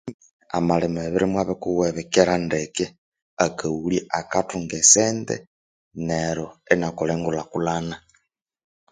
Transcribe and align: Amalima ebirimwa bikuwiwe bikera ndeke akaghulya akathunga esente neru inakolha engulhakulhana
Amalima 0.57 0.99
ebirimwa 1.07 1.41
bikuwiwe 1.49 1.87
bikera 1.97 2.33
ndeke 2.45 2.85
akaghulya 3.45 4.01
akathunga 4.19 4.75
esente 4.81 5.35
neru 6.07 6.45
inakolha 6.73 7.13
engulhakulhana 7.17 7.95